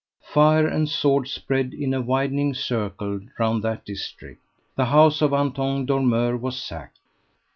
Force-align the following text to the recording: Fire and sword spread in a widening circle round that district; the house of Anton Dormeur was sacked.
Fire 0.33 0.65
and 0.65 0.89
sword 0.89 1.27
spread 1.27 1.75
in 1.75 1.93
a 1.93 2.01
widening 2.01 2.55
circle 2.55 3.19
round 3.37 3.63
that 3.63 3.85
district; 3.85 4.41
the 4.75 4.85
house 4.85 5.21
of 5.21 5.31
Anton 5.31 5.85
Dormeur 5.85 6.35
was 6.37 6.59
sacked. 6.59 6.97